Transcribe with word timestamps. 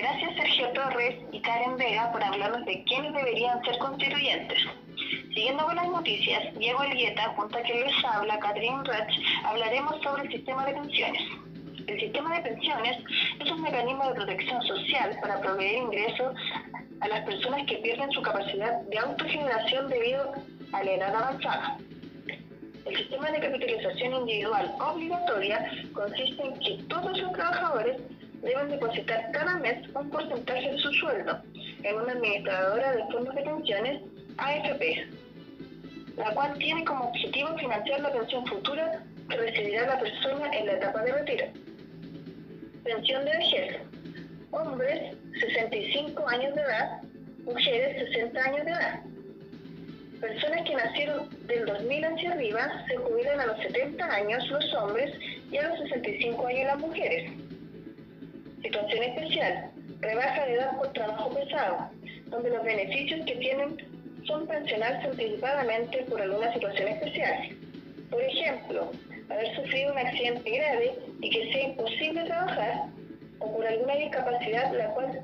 Gracias 0.00 0.34
Sergio 0.34 0.70
Torres 0.70 1.14
y 1.30 1.42
Karen 1.42 1.76
Vega 1.76 2.10
por 2.10 2.24
hablarnos 2.24 2.64
de 2.64 2.82
quiénes 2.84 3.12
deberían 3.12 3.62
ser 3.62 3.76
constituyentes. 3.76 4.58
Siguiendo 5.34 5.66
con 5.66 5.76
las 5.76 5.88
noticias, 5.88 6.54
Diego 6.58 6.82
Elgueta, 6.82 7.34
junto 7.36 7.58
a 7.58 7.60
quien 7.60 7.82
les 7.82 8.04
habla, 8.06 8.38
Catherine 8.38 8.82
Ratch, 8.82 9.12
hablaremos 9.44 10.02
sobre 10.02 10.22
el 10.22 10.32
sistema 10.32 10.64
de 10.64 10.72
pensiones. 10.72 11.22
El 11.86 12.00
sistema 12.00 12.34
de 12.34 12.48
pensiones 12.48 12.96
es 13.44 13.50
un 13.50 13.60
mecanismo 13.60 14.08
de 14.08 14.14
protección 14.14 14.62
social 14.62 15.18
para 15.20 15.38
proveer 15.42 15.82
ingresos 15.82 16.34
a 17.00 17.08
las 17.08 17.20
personas 17.26 17.66
que 17.66 17.76
pierden 17.76 18.10
su 18.12 18.22
capacidad 18.22 18.80
de 18.80 18.98
autogeneración 18.98 19.90
debido 19.90 20.32
a 20.72 20.82
la 20.82 20.92
edad 20.92 21.14
avanzada. 21.14 21.76
El 22.86 22.96
sistema 22.96 23.30
de 23.30 23.40
capitalización 23.40 24.14
individual 24.14 24.74
obligatoria 24.80 25.70
consiste 25.92 26.42
en 26.42 26.58
que 26.58 26.84
todos 26.88 27.18
los 27.18 27.32
trabajadores 27.32 28.00
deben 28.42 28.70
depositar 28.70 29.30
cada 29.32 29.56
mes 29.58 29.88
un 29.94 30.10
porcentaje 30.10 30.72
de 30.72 30.78
su 30.78 30.92
sueldo 30.94 31.40
en 31.82 31.96
una 31.96 32.12
administradora 32.12 32.92
de 32.92 33.04
fondos 33.12 33.34
de 33.34 33.42
pensiones 33.42 34.02
AFP, 34.38 35.06
la 36.16 36.34
cual 36.34 36.56
tiene 36.58 36.84
como 36.84 37.08
objetivo 37.08 37.56
financiar 37.58 38.00
la 38.00 38.12
pensión 38.12 38.46
futura 38.46 39.02
que 39.28 39.36
recibirá 39.36 39.86
la 39.86 39.98
persona 39.98 40.50
en 40.56 40.66
la 40.66 40.72
etapa 40.72 41.02
de 41.02 41.12
retiro. 41.12 41.46
Pensión 42.84 43.24
de 43.24 43.30
vejez. 43.30 43.76
Hombres, 44.52 45.16
65 45.38 46.28
años 46.28 46.54
de 46.54 46.62
edad, 46.62 47.02
mujeres, 47.44 48.10
60 48.10 48.42
años 48.42 48.64
de 48.64 48.70
edad. 48.72 49.00
Personas 50.20 50.62
que 50.62 50.74
nacieron 50.74 51.46
del 51.46 51.66
2000 51.66 52.04
hacia 52.04 52.32
arriba 52.32 52.84
se 52.88 52.96
jubilan 52.96 53.40
a 53.40 53.46
los 53.46 53.58
70 53.58 54.04
años 54.04 54.48
los 54.50 54.74
hombres 54.74 55.12
y 55.50 55.56
a 55.56 55.68
los 55.68 55.78
65 55.78 56.46
años 56.46 56.66
las 56.66 56.78
mujeres. 56.78 57.32
Situación 58.62 59.02
especial. 59.02 59.70
Rebaja 60.00 60.46
de 60.46 60.54
edad 60.54 60.76
por 60.76 60.92
trabajo 60.92 61.34
pesado, 61.34 61.90
donde 62.26 62.50
los 62.50 62.64
beneficios 62.64 63.24
que 63.26 63.36
tienen 63.36 63.76
son 64.26 64.46
pensionarse 64.46 65.08
anticipadamente 65.08 65.98
por 66.08 66.20
alguna 66.20 66.52
situación 66.52 66.88
especial. 66.88 67.56
Por 68.10 68.22
ejemplo, 68.22 68.92
haber 69.28 69.54
sufrido 69.56 69.92
un 69.92 69.98
accidente 69.98 70.50
grave 70.50 70.92
y 71.20 71.30
que 71.30 71.52
sea 71.52 71.68
imposible 71.68 72.24
trabajar, 72.24 72.86
o 73.38 73.56
por 73.56 73.66
alguna 73.66 73.94
discapacidad 73.96 74.76
la 74.76 74.90
cual 74.94 75.22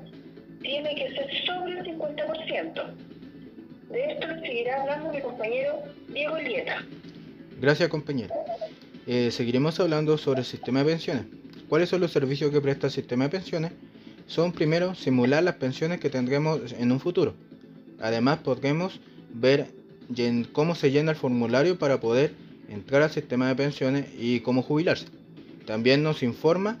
tiene 0.61 0.95
que 0.95 1.09
ser 1.13 1.45
sobre 1.45 1.79
el 1.79 1.85
50%. 1.85 2.93
De 3.89 4.11
esto 4.11 4.27
seguirá 4.41 4.81
hablando 4.81 5.11
mi 5.11 5.21
compañero 5.21 5.83
Diego 6.09 6.37
Lieta. 6.37 6.83
Gracias 7.59 7.89
compañero. 7.89 8.33
Eh, 9.05 9.31
seguiremos 9.31 9.79
hablando 9.79 10.17
sobre 10.17 10.41
el 10.41 10.45
sistema 10.45 10.79
de 10.79 10.85
pensiones. 10.85 11.25
¿Cuáles 11.69 11.89
son 11.89 11.99
los 11.99 12.11
servicios 12.11 12.51
que 12.51 12.61
presta 12.61 12.87
el 12.87 12.93
sistema 12.93 13.25
de 13.25 13.29
pensiones? 13.29 13.71
Son 14.25 14.53
primero 14.53 14.95
simular 14.95 15.43
las 15.43 15.55
pensiones 15.55 15.99
que 15.99 16.09
tendremos 16.09 16.71
en 16.71 16.91
un 16.91 16.99
futuro. 16.99 17.33
Además 17.99 18.39
podremos 18.39 18.99
ver 19.33 19.67
cómo 20.53 20.75
se 20.75 20.91
llena 20.91 21.11
el 21.11 21.17
formulario 21.17 21.77
para 21.77 21.99
poder 21.99 22.33
entrar 22.69 23.01
al 23.01 23.11
sistema 23.11 23.49
de 23.49 23.55
pensiones 23.55 24.05
y 24.17 24.39
cómo 24.39 24.61
jubilarse. 24.61 25.07
También 25.65 26.03
nos 26.03 26.23
informa 26.23 26.77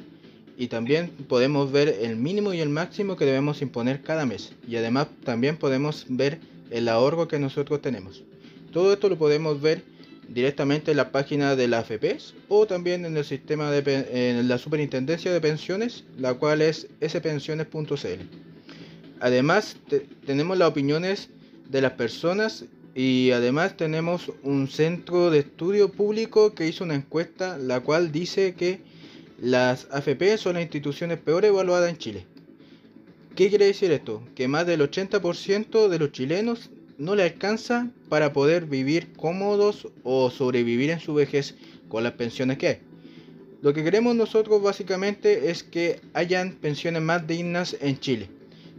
y 0.57 0.67
también 0.67 1.09
podemos 1.27 1.71
ver 1.71 1.89
el 2.01 2.15
mínimo 2.15 2.53
y 2.53 2.61
el 2.61 2.69
máximo 2.69 3.17
que 3.17 3.25
debemos 3.25 3.61
imponer 3.61 4.01
cada 4.01 4.25
mes. 4.25 4.53
Y 4.67 4.77
además 4.77 5.07
también 5.25 5.57
podemos 5.57 6.05
ver 6.07 6.39
el 6.71 6.87
ahorro 6.87 7.27
que 7.27 7.39
nosotros 7.39 7.81
tenemos. 7.81 8.23
Todo 8.71 8.93
esto 8.93 9.09
lo 9.09 9.17
podemos 9.17 9.61
ver 9.61 9.83
directamente 10.29 10.91
en 10.91 10.97
la 10.97 11.11
página 11.11 11.55
de 11.55 11.67
la 11.67 11.79
AFPs 11.79 12.33
o 12.49 12.65
también 12.67 13.05
en 13.05 13.15
el 13.17 13.25
sistema 13.25 13.71
de 13.71 14.37
en 14.37 14.47
la 14.47 14.57
superintendencia 14.57 15.31
de 15.31 15.41
pensiones, 15.41 16.03
la 16.17 16.33
cual 16.33 16.61
es 16.61 16.87
spensiones.cl. 17.05 18.23
Además, 19.19 19.77
tenemos 20.25 20.57
las 20.57 20.69
opiniones 20.69 21.29
de 21.69 21.81
las 21.81 21.93
personas 21.93 22.65
y 22.93 23.31
además 23.31 23.77
tenemos 23.77 24.31
un 24.43 24.67
centro 24.67 25.29
de 25.29 25.39
estudio 25.39 25.91
público 25.91 26.53
que 26.53 26.67
hizo 26.67 26.83
una 26.83 26.95
encuesta 26.95 27.57
la 27.57 27.79
cual 27.81 28.11
dice 28.11 28.55
que 28.55 28.81
las 29.39 29.87
AFP 29.91 30.37
son 30.37 30.55
las 30.55 30.63
instituciones 30.63 31.19
peor 31.19 31.45
evaluadas 31.45 31.89
en 31.89 31.97
Chile. 31.97 32.25
¿Qué 33.35 33.49
quiere 33.49 33.65
decir 33.65 33.91
esto? 33.91 34.23
Que 34.33 34.47
más 34.47 34.65
del 34.65 34.81
80% 34.81 35.89
de 35.89 35.99
los 35.99 36.11
chilenos 36.11 36.71
no 36.97 37.15
le 37.15 37.23
alcanza 37.23 37.91
para 38.09 38.33
poder 38.33 38.65
vivir 38.65 39.13
cómodos 39.13 39.87
o 40.03 40.31
sobrevivir 40.31 40.89
en 40.89 40.99
su 40.99 41.13
vejez 41.13 41.55
con 41.87 42.03
las 42.03 42.13
pensiones 42.13 42.57
que 42.57 42.67
hay. 42.67 42.79
Lo 43.61 43.73
que 43.73 43.83
queremos 43.83 44.15
nosotros 44.15 44.61
básicamente 44.61 45.49
es 45.49 45.63
que 45.63 45.99
hayan 46.13 46.53
pensiones 46.53 47.01
más 47.01 47.25
dignas 47.27 47.75
en 47.81 47.99
Chile. 47.99 48.29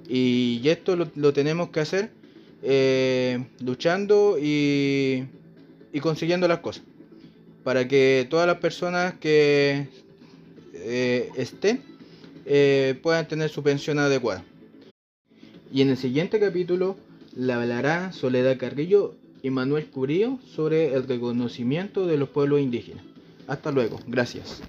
Y 0.08 0.60
esto 0.64 0.96
lo, 0.96 1.32
tenemos 1.32 1.70
que 1.70 1.80
hacer 1.80 2.10
eh, 2.62 3.44
luchando 3.60 4.38
y, 4.40 5.24
y 5.92 6.00
consiguiendo 6.00 6.48
las 6.48 6.60
cosas. 6.60 6.84
Para 7.64 7.86
que 7.86 8.26
todas 8.30 8.46
las 8.46 8.58
personas 8.58 9.14
que 9.14 9.88
eh, 10.74 11.28
estén 11.36 11.82
eh, 12.46 12.98
puedan 13.02 13.28
tener 13.28 13.50
su 13.50 13.62
pensión 13.62 13.98
adecuada. 13.98 14.44
Y 15.70 15.82
en 15.82 15.90
el 15.90 15.98
siguiente 15.98 16.40
capítulo 16.40 16.96
le 17.38 17.52
hablará 17.52 18.10
Soledad 18.10 18.58
Carrillo 18.58 19.14
y 19.44 19.50
Manuel 19.50 19.86
Curío 19.86 20.40
sobre 20.44 20.92
el 20.94 21.06
reconocimiento 21.06 22.04
de 22.04 22.18
los 22.18 22.30
pueblos 22.30 22.60
indígenas. 22.60 23.04
Hasta 23.46 23.70
luego, 23.70 24.00
gracias. 24.08 24.60